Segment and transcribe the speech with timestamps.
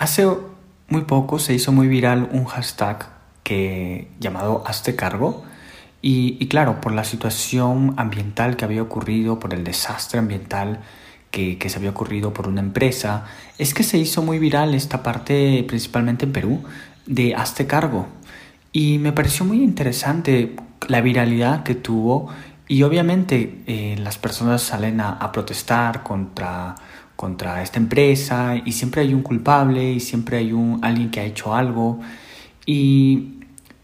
[0.00, 0.26] Hace
[0.88, 3.06] muy poco se hizo muy viral un hashtag
[3.42, 5.44] que, llamado Hazte cargo.
[6.00, 10.80] Y, claro, por la situación ambiental que había ocurrido, por el desastre ambiental
[11.30, 13.26] que, se había ocurrido por una empresa,
[13.58, 16.62] es que se hizo muy viral esta parte, principalmente en Perú,
[17.04, 18.06] de Hazte cargo.
[18.72, 20.56] Y me pareció muy interesante
[20.88, 22.30] la viralidad que tuvo
[22.66, 26.74] y obviamente eh, las personas salen a protestar contra
[27.20, 31.24] contra esta empresa y siempre hay un culpable y siempre hay un alguien que ha
[31.24, 32.00] hecho algo
[32.64, 33.34] y,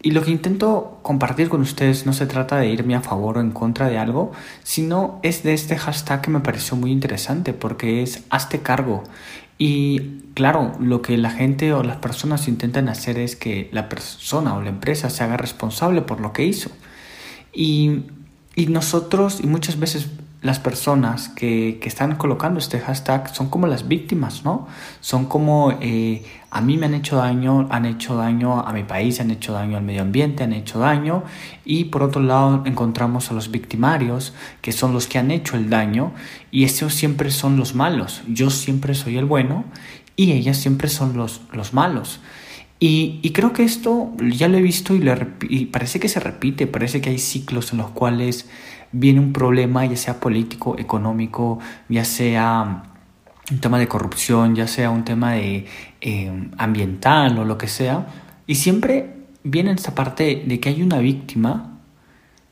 [0.01, 3.41] y lo que intento compartir con ustedes no se trata de irme a favor o
[3.41, 4.31] en contra de algo,
[4.63, 9.03] sino es de este hashtag que me pareció muy interesante porque es hazte cargo.
[9.59, 9.99] Y
[10.33, 14.63] claro, lo que la gente o las personas intentan hacer es que la persona o
[14.63, 16.71] la empresa se haga responsable por lo que hizo.
[17.53, 18.01] Y,
[18.55, 20.07] y nosotros, y muchas veces
[20.47, 24.67] las personas que, que, están colocando este hashtag son como las víctimas, ¿no?
[25.01, 29.19] Son como eh, a mí me han hecho daño, han hecho daño a mi país,
[29.19, 31.23] han hecho daño al medio ambiente, han hecho daño
[31.65, 35.69] y por otro lado encontramos a los victimarios que son los que han hecho el
[35.69, 36.13] daño
[36.49, 38.23] y estos siempre son los malos.
[38.27, 39.65] Yo siempre soy el bueno
[40.15, 42.21] y ellas siempre son los, los malos.
[42.79, 45.03] Y, y, creo que esto ya lo he visto y,
[45.49, 48.47] y parece que se repite, parece que hay ciclos en los cuales
[48.91, 52.83] viene un problema, ya sea político, económico, ya sea
[53.51, 55.65] un tema de corrupción, ya sea un tema de
[56.01, 58.07] eh, ambiental o lo que sea,
[58.45, 61.79] y siempre viene esta parte de que hay una víctima,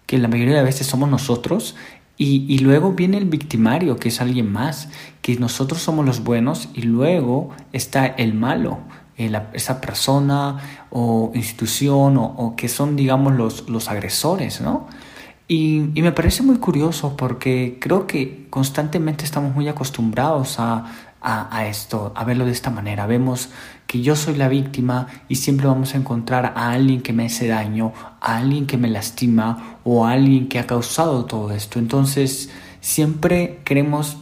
[0.06, 1.76] que la mayoría de veces somos nosotros,
[2.18, 4.88] y, y, luego viene el victimario, que es alguien más,
[5.22, 8.80] que nosotros somos los buenos, y luego está el malo,
[9.18, 10.60] eh, esa persona
[10.92, 14.88] o institución, o, o, que son, digamos, los, los agresores, ¿no?
[15.48, 20.86] Y, me parece muy curioso porque creo que constantemente estamos muy acostumbrados a,
[21.22, 23.06] a, a, esto, a verlo de esta manera.
[23.06, 23.50] Vemos
[23.86, 27.48] que yo soy la víctima y siempre vamos a encontrar a alguien que me hace
[27.48, 31.78] daño, a alguien que me lastima o a alguien que ha causado todo esto.
[31.78, 32.50] Entonces
[32.82, 34.18] siempre queremos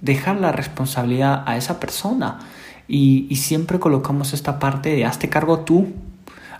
[0.00, 2.40] dejar la responsabilidad a esa persona
[2.88, 5.94] y, y siempre colocamos esta parte de hazte cargo tú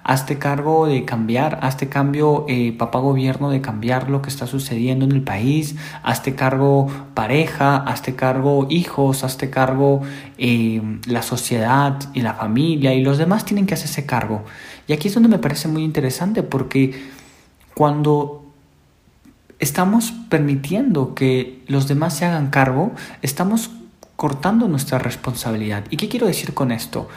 [0.06, 5.04] hazte cargo de cambiar, hazte cambio, eh, papá gobierno, de cambiar lo que está sucediendo
[5.04, 5.74] en el país,
[6.04, 10.02] hazte cargo pareja, hazte cargo hijos, hazte cargo
[10.38, 14.44] eh, la sociedad y la familia y los demás tienen que hacerse cargo.
[14.86, 17.10] Y aquí es donde me parece muy interesante porque
[17.74, 18.44] cuando
[19.58, 22.92] estamos permitiendo que los demás se hagan cargo,
[23.22, 23.72] estamos
[24.14, 25.82] cortando nuestra responsabilidad.
[25.90, 27.08] ¿Y qué quiero decir con esto?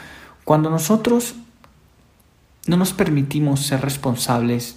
[0.44, 1.36] Cuando nosotros
[2.66, 4.76] no nos permitimos ser responsables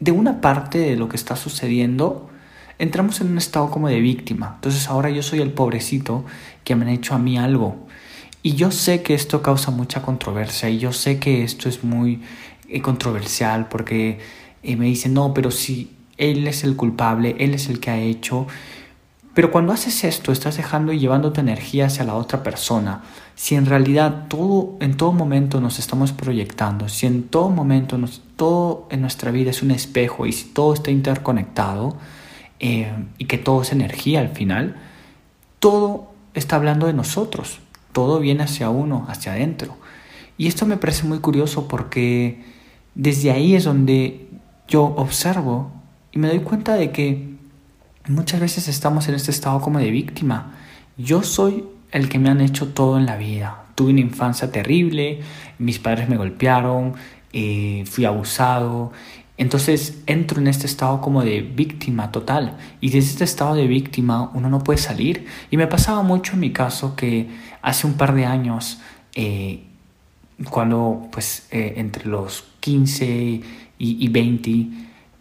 [0.00, 2.28] de una parte de lo que está sucediendo,
[2.78, 4.52] entramos en un estado como de víctima.
[4.56, 6.24] Entonces ahora yo soy el pobrecito
[6.64, 7.86] que me han hecho a mí algo.
[8.42, 12.20] Y yo sé que esto causa mucha controversia y yo sé que esto es muy
[12.68, 14.18] eh, controversial porque
[14.62, 17.98] eh, me dicen, no, pero si él es el culpable, él es el que ha
[17.98, 18.46] hecho.
[19.34, 23.02] Pero cuando haces esto, estás dejando y llevando tu energía hacia la otra persona.
[23.34, 28.22] Si en realidad todo, en todo momento nos estamos proyectando, si en todo momento nos,
[28.36, 31.96] todo en nuestra vida es un espejo y si todo está interconectado
[32.60, 34.76] eh, y que todo es energía al final,
[35.58, 37.58] todo está hablando de nosotros,
[37.90, 39.76] todo viene hacia uno, hacia adentro.
[40.38, 42.44] Y esto me parece muy curioso porque
[42.94, 44.28] desde ahí es donde
[44.68, 45.72] yo observo
[46.12, 47.33] y me doy cuenta de que
[48.08, 50.52] muchas veces estamos en este estado como de víctima.
[50.96, 53.64] Yo soy el que me han hecho todo en la vida.
[53.74, 55.20] Tuve una infancia terrible,
[55.58, 56.94] mis padres me golpearon,
[57.32, 58.92] eh, fui abusado.
[59.36, 62.56] Entonces entro en este estado como de víctima total.
[62.80, 65.26] Y desde este estado de víctima uno no puede salir.
[65.50, 67.28] Y me pasaba mucho en mi caso que
[67.62, 68.80] hace un par de años,
[69.14, 69.64] eh,
[70.50, 73.42] cuando pues eh, entre los 15 y,
[73.78, 74.50] y 20,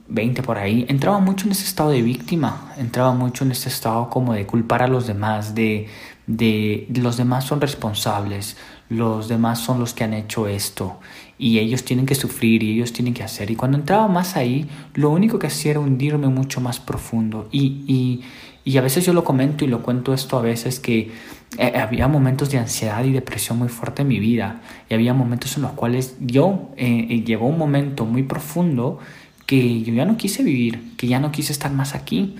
[0.08, 4.10] 20 por ahí, entraba mucho en ese estado de víctima, entraba mucho en ese estado
[4.10, 5.88] como de culpar a los demás, de,
[6.28, 8.58] de, los demás son responsables,
[8.90, 11.00] los demás son los que han hecho esto
[11.38, 13.50] y ellos tienen que sufrir y ellos tienen que hacer.
[13.50, 17.50] Y cuando entraba más ahí, lo único que hacía era hundirme mucho más profundo.
[17.52, 18.24] Y, y,
[18.64, 21.12] y a veces yo lo comento y lo cuento esto a veces que
[21.58, 25.56] eh, había momentos de ansiedad y depresión muy fuerte en mi vida y había momentos
[25.58, 29.00] en los cuales yo eh, eh llegó un momento muy profundo
[29.46, 32.36] que yo ya no quise vivir, que ya no quise estar más aquí,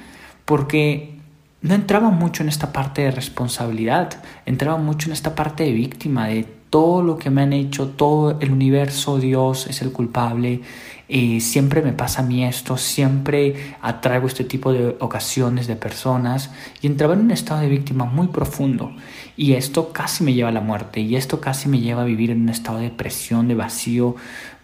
[0.46, 1.14] porque
[1.62, 6.28] no entraba mucho en esta parte de responsabilidad, entraba mucho en esta parte de víctima,
[6.28, 10.62] de todo lo que me han hecho, todo el universo, Dios es el culpable,
[11.08, 16.50] eh, siempre me pasa a mí esto, siempre atraigo este tipo de ocasiones de personas
[16.82, 18.92] y entraba en un estado de víctima muy profundo
[19.38, 22.32] y esto casi me lleva a la muerte y esto casi me lleva a vivir
[22.32, 24.16] en un estado de depresión, de vacío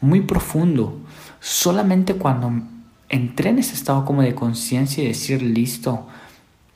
[0.02, 0.98] muy profundo.
[1.40, 2.52] Solamente cuando
[3.08, 6.08] entré en ese estado como de conciencia y decir, listo,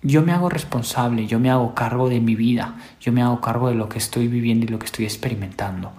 [0.03, 3.69] yo me hago responsable, yo me hago cargo de mi vida, yo me hago cargo
[3.69, 5.91] de lo que estoy viviendo y lo que estoy experimentando.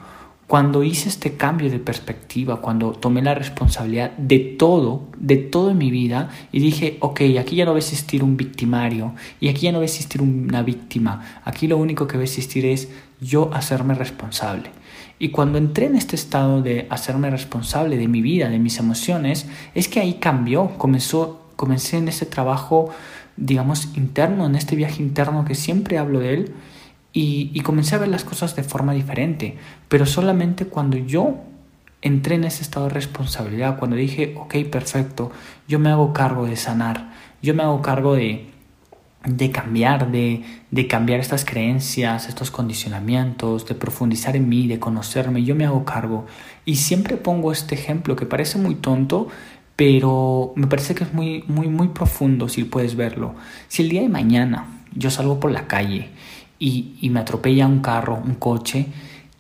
[0.47, 5.79] Cuando hice este cambio de perspectiva, cuando tomé la responsabilidad de todo, de todo en
[5.79, 9.63] mi vida y dije, ok, aquí ya no va a existir un victimario y aquí
[9.63, 12.91] ya no va a existir una víctima, aquí lo único que va a existir es
[13.23, 14.71] yo hacerme responsable.
[15.19, 19.47] Y cuando entré en este estado de hacerme responsable de mi vida, de mis emociones,
[19.75, 22.91] es que ahí cambió, comenzó, comencé en ese trabajo
[23.37, 26.55] digamos, interno, en este viaje interno que siempre hablo de él,
[27.17, 29.57] y, comencé a ver las cosas de forma diferente,
[29.89, 31.37] pero solamente cuando yo
[32.03, 35.31] entré en ese estado de responsabilidad, cuando dije, ok, perfecto,
[35.69, 38.51] yo me hago cargo de sanar, yo me hago cargo de,
[39.25, 40.43] de cambiar, de,
[40.73, 45.85] de, cambiar estas creencias, estos condicionamientos, de profundizar en mí, de conocerme, yo me hago
[45.85, 46.27] cargo.
[46.65, 49.29] Y siempre pongo este ejemplo que parece muy tonto,
[49.77, 53.35] pero me parece que es muy, muy, muy profundo si puedes verlo.
[53.69, 56.11] Si el día de mañana yo salgo por la calle
[56.59, 58.87] y, y me atropella un carro, un coche,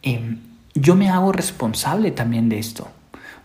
[0.03, 0.39] em,
[0.75, 2.89] yo me hago responsable también de esto,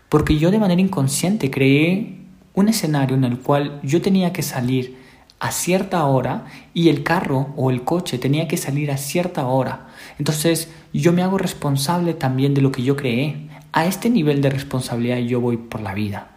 [0.08, 2.16] porque yo de manera inconsciente creé
[2.54, 4.98] un escenario en el cual yo tenía que salir
[5.38, 6.44] a cierta hora
[6.74, 9.88] y el carro o el coche tenía que salir a cierta hora.
[10.18, 13.48] Entonces yo me hago responsable también de lo que yo creé.
[13.72, 16.32] A este nivel de responsabilidad yo voy por la vida.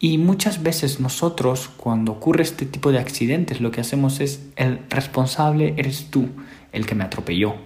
[0.00, 4.80] Y muchas veces nosotros, cuando ocurre este tipo de accidentes, lo que hacemos es, el
[4.88, 6.28] responsable eres tú,
[6.72, 7.56] el que me atropelló,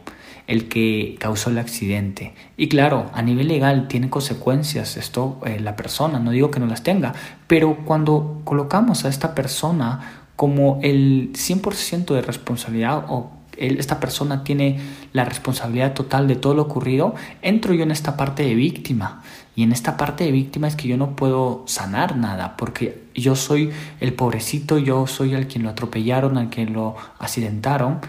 [0.46, 2.34] el que causó el accidente.
[2.56, 6.66] Y claro, a nivel legal tiene consecuencias esto eh, la persona, no digo que no
[6.66, 7.12] las tenga,
[7.46, 14.80] pero cuando colocamos a esta persona como el 100% de responsabilidad o esta persona tiene
[15.12, 19.22] la responsabilidad total de todo lo ocurrido, entro yo en esta parte de víctima.
[19.54, 23.36] Y en esta parte de víctima es que yo no puedo sanar nada, porque yo
[23.36, 23.70] soy
[24.00, 28.00] el pobrecito, yo soy el quien lo atropellaron, al quien lo accidentaron.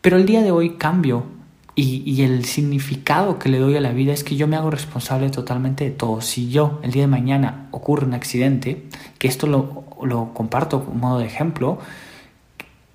[0.00, 1.24] Pero el día de hoy cambio
[1.74, 4.70] y, y, el significado que le doy a la vida es que yo me hago
[4.70, 6.20] responsable totalmente de todo.
[6.20, 8.88] Si yo el día de mañana ocurre un accidente,
[9.18, 11.78] que esto lo, lo comparto como modo de ejemplo,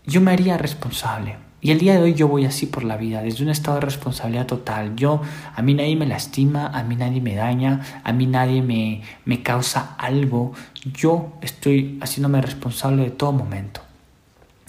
[0.08, 1.36] yo me haría responsable.
[1.60, 3.82] Y el día de hoy yo voy así por la vida, desde un estado de
[3.82, 4.96] responsabilidad total.
[4.96, 5.22] Yo,
[5.56, 9.44] a mí nadie me lastima, a mí nadie me daña, a mí nadie me, me
[9.44, 10.54] causa algo.
[10.94, 13.82] Yo estoy haciéndome responsable de todo momento.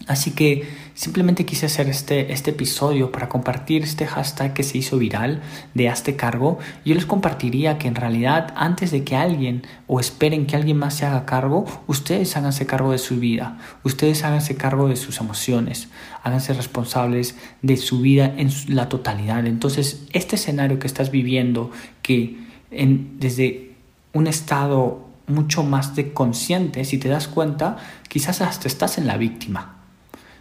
[0.07, 4.99] Así que simplemente quise hacer este, este episodio para compartir este hashtag que se hizo
[4.99, 5.41] viral
[5.73, 6.59] de Hazte cargo.
[6.85, 10.95] Yo les compartiría que en realidad antes de que alguien o esperen que alguien más
[10.95, 15.89] se haga cargo, ustedes háganse cargo de su vida, ustedes háganse cargo de sus emociones,
[16.25, 19.47] háganse responsables de su vida en la totalidad.
[19.47, 21.71] Entonces, este escenario que estás viviendo,
[22.03, 22.39] que
[22.73, 23.77] en, desde
[24.15, 27.77] un estado mucho más de consciente, si te das cuenta,
[28.09, 29.78] quizás hasta estás en la víctima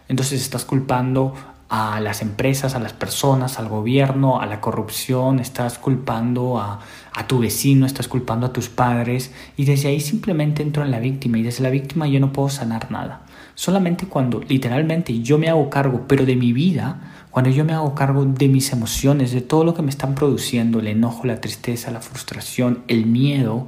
[0.08, 1.34] entonces estás culpando
[1.68, 6.80] a las empresas, a las personas, al gobierno, a la corrupción, estás culpando a,
[7.26, 11.36] tu vecino, estás culpando a tus padres y desde ahí simplemente entro en la víctima
[11.36, 13.22] y desde la víctima yo no puedo sanar nada.
[13.54, 17.94] Solamente cuando literalmente yo me hago cargo, pero de mi vida, cuando yo me hago
[17.94, 21.90] cargo de mis emociones, de todo lo que me están produciendo, el enojo, la tristeza,
[21.90, 23.66] la frustración, el miedo,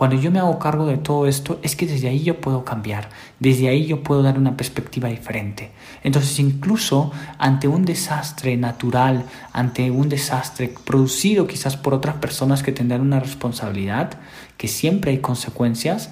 [0.00, 3.10] cuando yo me hago cargo de todo esto, es que desde ahí yo puedo cambiar,
[3.38, 5.72] desde ahí yo puedo dar una perspectiva diferente.
[6.02, 12.72] Entonces, incluso ante un desastre natural, ante un desastre producido quizás por otras personas que
[12.72, 14.12] tendrán una responsabilidad,
[14.56, 16.08] que siempre hay consecuencias,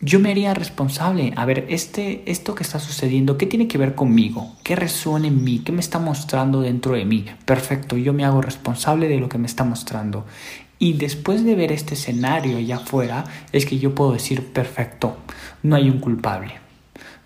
[0.00, 1.32] yo me haría responsable.
[1.36, 4.52] A ver, este, esto que está sucediendo, ¿qué tiene que ver conmigo?
[4.64, 5.60] ¿Qué resuena en mí?
[5.60, 7.24] ¿Qué me está mostrando dentro de mí?
[7.44, 10.26] Perfecto, yo me hago responsable de lo que me está mostrando.
[10.78, 15.16] Y después de ver este escenario allá afuera, es que yo puedo decir, perfecto,
[15.62, 16.54] no hay un culpable,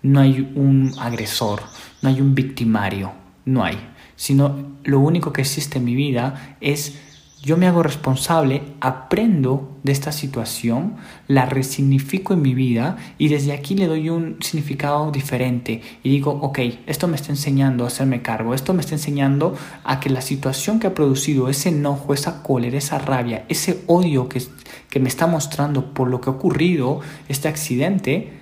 [0.01, 1.61] no hay un agresor,
[2.01, 3.11] no hay un victimario,
[3.45, 3.77] no hay.
[4.15, 6.99] Sino lo único que existe en mi vida es
[7.41, 13.53] yo me hago responsable, aprendo de esta situación, la resignifico en mi vida y desde
[13.53, 18.21] aquí le doy un significado diferente y digo, ok, esto me está enseñando a hacerme
[18.21, 19.55] cargo, esto me está enseñando
[19.85, 24.27] a que la situación que ha producido ese enojo, esa cólera, esa rabia, ese odio
[24.27, 24.43] que,
[24.89, 28.33] que me está mostrando por lo que ha ocurrido, este accidente,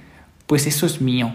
[0.48, 1.34] pues eso es mío.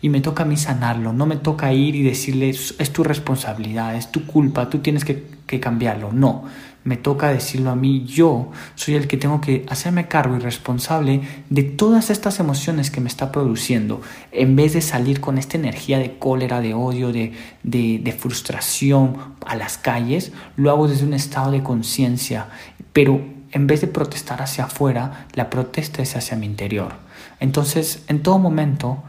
[0.00, 3.96] y me toca a mí sanarlo, no me toca ir y decirle es tu responsabilidad,
[3.96, 6.44] es tu culpa, tú tienes que, que cambiarlo, no,
[6.82, 11.20] me toca decirlo a mí, yo soy el que tengo que hacerme cargo y responsable
[11.50, 14.00] de todas estas emociones que me está produciendo,
[14.32, 17.32] en vez de salir con esta energía de cólera, de odio, de,
[17.62, 22.46] de, frustración a las calles, lo hago desde un estado de conciencia,
[22.92, 23.20] pero
[23.52, 26.94] en vez de protestar hacia afuera, la protesta es hacia mi interior.
[27.40, 29.02] Entonces, en todo momento,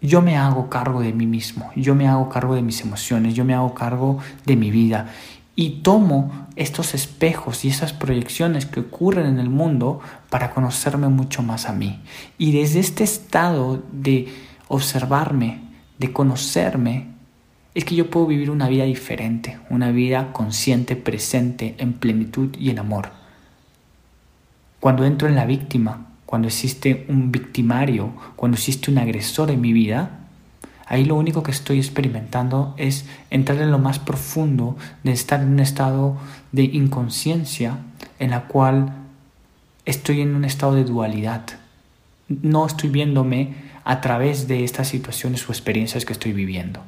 [0.00, 3.44] yo me hago cargo de mí mismo, yo me hago cargo de mis emociones, yo
[3.44, 5.08] me hago cargo de mi vida
[5.54, 11.42] y tomo estos espejos y esas proyecciones que ocurren en el mundo para conocerme mucho
[11.42, 12.00] más a mí.
[12.38, 14.28] Y desde este estado de
[14.68, 15.60] observarme,
[15.98, 17.08] de conocerme,
[17.74, 22.70] es que yo puedo vivir una vida diferente, una vida consciente, presente, en plenitud y
[22.70, 23.10] en amor.
[24.80, 29.72] Cuando entro en la víctima, cuando existe un victimario, cuando existe un agresor en mi
[29.72, 30.21] vida,
[30.92, 35.52] Ahí lo único que estoy experimentando es entrar en lo más profundo de estar en
[35.52, 36.18] un estado
[36.52, 37.78] de inconsciencia
[38.18, 38.92] en la cual
[39.86, 41.46] estoy en un estado de dualidad.
[42.28, 46.80] No estoy viéndome a través de estas situaciones o experiencias que estoy viviendo.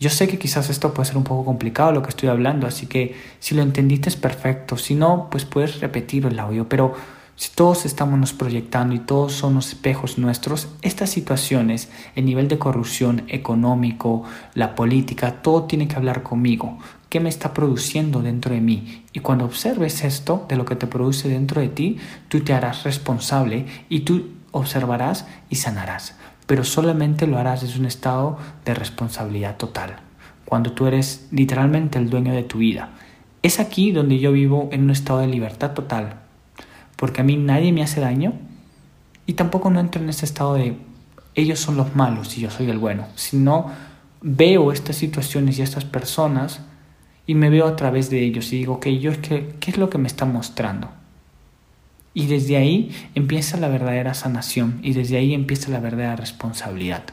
[0.00, 2.86] Yo sé que quizás esto puede ser un poco complicado lo que estoy hablando, así
[2.86, 6.94] que si lo entendiste es perfecto, si no, pues puedes repetir el audio, pero
[7.36, 12.48] si todos estamos nos proyectando y todos son los espejos nuestros, estas situaciones, el nivel
[12.48, 14.24] de corrupción económico,
[14.54, 16.78] la política, todo tiene que hablar conmigo.
[17.10, 19.04] ¿Qué me está produciendo dentro de mí?
[19.12, 22.84] Y cuando observes esto de lo que te produce dentro de ti, tú te harás
[22.84, 26.16] responsable y tú observarás y sanarás.
[26.46, 29.96] Pero solamente lo harás desde un estado de responsabilidad total,
[30.46, 32.92] cuando tú eres literalmente el dueño de tu vida.
[33.42, 36.25] Es aquí donde yo vivo en un estado de libertad total,
[36.96, 38.32] porque a mí nadie me hace daño
[39.26, 40.76] y tampoco no entro en ese estado de
[41.34, 43.70] ellos son los malos y yo soy el bueno, sino
[44.22, 46.60] veo estas situaciones y estas personas
[47.26, 49.76] y me veo a través de ellos y digo, ok, yo es que, ¿qué es
[49.76, 50.90] lo que me está mostrando?
[52.14, 57.04] Y desde ahí empieza la verdadera sanación y desde ahí empieza la verdadera responsabilidad.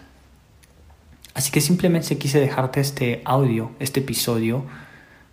[1.34, 4.64] Así que simplemente quise dejarte este audio, este episodio,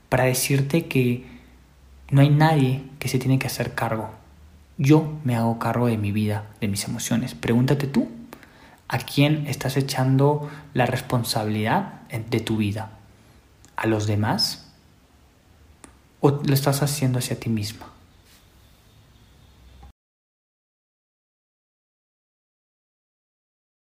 [0.08, 1.24] para decirte que
[2.10, 4.19] no hay nadie que se tiene que hacer cargo
[4.80, 7.34] yo me hago cargo de mi vida, de mis emociones.
[7.34, 8.08] Pregúntate tú,
[8.88, 12.92] ¿a quién estás echando la responsabilidad de tu vida?
[13.76, 14.72] ¿A los demás?
[16.20, 17.89] ¿O lo estás haciendo hacia ti misma?